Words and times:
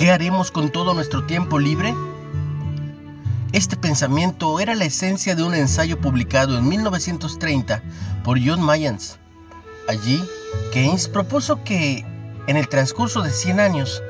¿Qué 0.00 0.10
haremos 0.10 0.50
con 0.50 0.70
todo 0.70 0.94
nuestro 0.94 1.26
tiempo 1.26 1.58
libre? 1.58 1.94
Este 3.52 3.76
pensamiento 3.76 4.58
era 4.58 4.74
la 4.74 4.86
esencia 4.86 5.34
de 5.34 5.42
un 5.42 5.54
ensayo 5.54 6.00
publicado 6.00 6.56
en 6.56 6.66
1930 6.66 7.82
por 8.24 8.38
John 8.42 8.62
Mayans. 8.62 9.18
Allí, 9.86 10.24
Keynes 10.72 11.06
propuso 11.06 11.62
que, 11.64 12.06
en 12.46 12.56
el 12.56 12.66
transcurso 12.66 13.20
de 13.20 13.28
100 13.28 13.60
años, 13.60 14.02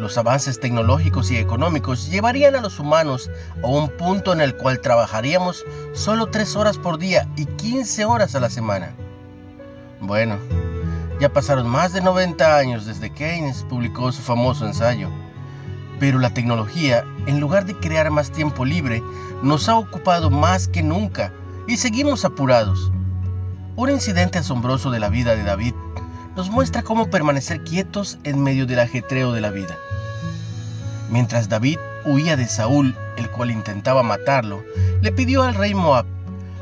los 0.00 0.16
avances 0.16 0.60
tecnológicos 0.60 1.30
y 1.30 1.36
económicos 1.36 2.08
llevarían 2.08 2.54
a 2.56 2.62
los 2.62 2.80
humanos 2.80 3.30
a 3.62 3.66
un 3.66 3.90
punto 3.90 4.32
en 4.32 4.40
el 4.40 4.56
cual 4.56 4.80
trabajaríamos 4.80 5.62
solo 5.92 6.28
3 6.28 6.56
horas 6.56 6.78
por 6.78 6.96
día 6.96 7.28
y 7.36 7.44
15 7.44 8.06
horas 8.06 8.34
a 8.34 8.40
la 8.40 8.48
semana. 8.48 8.94
Bueno, 10.00 10.38
ya 11.20 11.28
pasaron 11.28 11.68
más 11.68 11.92
de 11.92 12.00
90 12.00 12.56
años 12.56 12.86
desde 12.86 13.10
que 13.10 13.26
Keynes 13.26 13.66
publicó 13.68 14.10
su 14.10 14.22
famoso 14.22 14.66
ensayo. 14.66 15.10
Pero 16.04 16.18
la 16.18 16.34
tecnología, 16.34 17.02
en 17.24 17.40
lugar 17.40 17.64
de 17.64 17.74
crear 17.78 18.10
más 18.10 18.30
tiempo 18.30 18.66
libre, 18.66 19.02
nos 19.42 19.70
ha 19.70 19.76
ocupado 19.76 20.28
más 20.28 20.68
que 20.68 20.82
nunca 20.82 21.32
y 21.66 21.78
seguimos 21.78 22.26
apurados. 22.26 22.92
Un 23.74 23.88
incidente 23.88 24.36
asombroso 24.36 24.90
de 24.90 25.00
la 25.00 25.08
vida 25.08 25.34
de 25.34 25.44
David 25.44 25.72
nos 26.36 26.50
muestra 26.50 26.82
cómo 26.82 27.08
permanecer 27.08 27.64
quietos 27.64 28.18
en 28.22 28.42
medio 28.42 28.66
del 28.66 28.80
ajetreo 28.80 29.32
de 29.32 29.40
la 29.40 29.48
vida. 29.48 29.78
Mientras 31.08 31.48
David 31.48 31.78
huía 32.04 32.36
de 32.36 32.48
Saúl, 32.48 32.94
el 33.16 33.30
cual 33.30 33.50
intentaba 33.50 34.02
matarlo, 34.02 34.62
le 35.00 35.10
pidió 35.10 35.42
al 35.42 35.54
rey 35.54 35.72
Moab, 35.72 36.04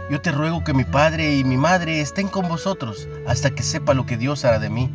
yo 0.09 0.21
te 0.21 0.31
ruego 0.31 0.63
que 0.63 0.73
mi 0.73 0.85
padre 0.85 1.35
y 1.35 1.43
mi 1.43 1.57
madre 1.57 2.01
estén 2.01 2.29
con 2.29 2.47
vosotros 2.47 3.09
hasta 3.27 3.51
que 3.51 3.65
sepa 3.65 3.93
lo 3.93 4.07
que 4.07 4.17
Dios 4.17 4.45
hará 4.45 4.61
de 4.61 4.71
mí. 4.71 4.89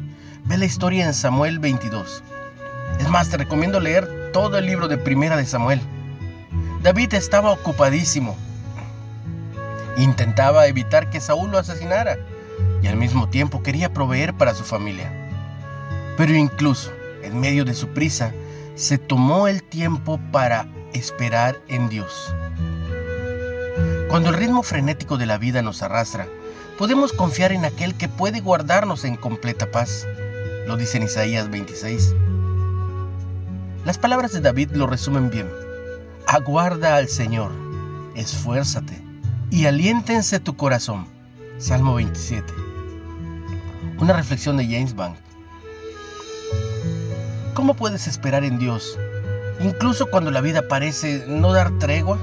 Ve 0.46 0.58
la 0.58 0.64
historia 0.64 1.06
en 1.06 1.14
Samuel 1.14 1.60
22. 1.60 2.24
Es 3.02 3.10
más, 3.10 3.28
te 3.28 3.36
recomiendo 3.36 3.82
leer 3.82 4.17
todo 4.32 4.58
el 4.58 4.66
libro 4.66 4.88
de 4.88 4.98
Primera 4.98 5.38
de 5.38 5.46
Samuel. 5.46 5.82
David 6.82 7.14
estaba 7.14 7.52
ocupadísimo. 7.52 8.38
Intentaba 9.98 10.68
evitar 10.68 11.10
que 11.10 11.20
Saúl 11.20 11.52
lo 11.52 11.58
asesinara 11.58 12.18
y 12.82 12.88
al 12.88 12.98
mismo 12.98 13.30
tiempo 13.30 13.64
quería 13.64 13.94
proveer 13.94 14.34
para 14.34 14.54
su 14.54 14.64
familia. 14.64 15.12
Pero 16.18 16.34
incluso 16.34 16.92
en 17.24 17.40
medio 17.40 17.66
de 17.66 17.74
su 17.74 17.90
prisa, 17.90 18.34
se 18.76 18.98
tomó 18.98 19.48
el 19.48 19.64
tiempo 19.64 20.20
para 20.32 20.68
esperar 20.94 21.58
en 21.68 21.90
Dios. 21.90 22.34
Cuando 24.10 24.30
el 24.30 24.36
ritmo 24.36 24.64
frenético 24.64 25.18
de 25.18 25.26
la 25.26 25.38
vida 25.38 25.62
nos 25.62 25.82
arrastra, 25.82 26.28
podemos 26.78 27.12
confiar 27.12 27.52
en 27.52 27.66
aquel 27.66 27.96
que 27.96 28.08
puede 28.08 28.40
guardarnos 28.40 29.04
en 29.04 29.16
completa 29.16 29.72
paz. 29.72 30.08
Lo 30.66 30.78
dice 30.78 30.98
en 30.98 31.04
Isaías 31.04 31.50
26. 31.50 32.16
Las 33.86 33.98
palabras 33.98 34.34
de 34.34 34.42
David 34.42 34.72
lo 34.72 34.88
resumen 34.88 35.30
bien. 35.30 35.50
Aguarda 36.28 36.96
al 36.96 37.08
Señor, 37.08 37.52
esfuérzate 38.16 39.02
y 39.50 39.66
aliéntense 39.66 40.40
tu 40.40 40.56
corazón. 40.58 41.08
Salmo 41.58 41.96
27. 41.96 42.54
Una 44.00 44.14
reflexión 44.14 44.58
de 44.58 44.66
James 44.66 44.96
Bank. 44.96 45.16
¿Cómo 47.54 47.74
puedes 47.76 48.08
esperar 48.08 48.44
en 48.44 48.60
Dios, 48.60 49.00
incluso 49.60 50.08
cuando 50.12 50.30
la 50.32 50.42
vida 50.42 50.68
parece 50.68 51.26
no 51.28 51.54
dar 51.54 51.72
tregua? 51.80 52.20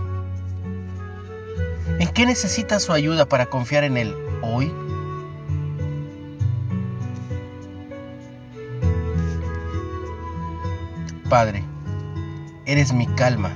¿En 1.98 2.08
qué 2.08 2.26
necesitas 2.26 2.84
su 2.84 2.92
ayuda 2.92 3.26
para 3.26 3.46
confiar 3.46 3.84
en 3.84 3.96
Él 3.96 4.14
hoy? 4.42 4.72
Padre, 11.28 11.64
eres 12.66 12.92
mi 12.92 13.06
calma 13.06 13.50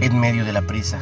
en 0.00 0.18
medio 0.18 0.44
de 0.44 0.52
la 0.52 0.62
prisa. 0.62 0.98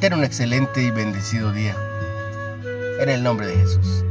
Ten 0.00 0.14
un 0.14 0.24
excelente 0.24 0.82
y 0.82 0.90
bendecido 0.90 1.52
día. 1.52 1.76
En 3.00 3.08
el 3.10 3.22
nombre 3.22 3.46
de 3.46 3.56
Jesús. 3.56 4.04